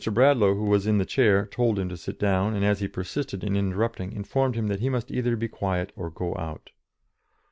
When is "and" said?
2.55-2.65